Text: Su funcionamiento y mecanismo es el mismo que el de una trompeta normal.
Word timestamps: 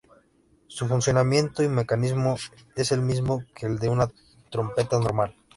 Su 0.65 0.87
funcionamiento 0.87 1.61
y 1.61 1.67
mecanismo 1.69 2.35
es 2.75 2.91
el 2.91 3.01
mismo 3.03 3.43
que 3.53 3.67
el 3.67 3.77
de 3.77 3.89
una 3.89 4.09
trompeta 4.49 4.97
normal. 4.97 5.35